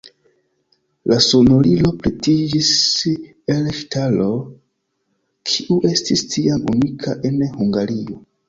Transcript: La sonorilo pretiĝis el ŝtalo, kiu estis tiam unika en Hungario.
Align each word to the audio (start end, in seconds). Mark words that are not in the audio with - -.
La 1.11 1.17
sonorilo 1.25 1.91
pretiĝis 1.99 2.71
el 3.57 3.69
ŝtalo, 3.81 4.31
kiu 5.53 5.81
estis 5.93 6.27
tiam 6.33 6.69
unika 6.77 7.19
en 7.31 7.43
Hungario. 7.63 8.23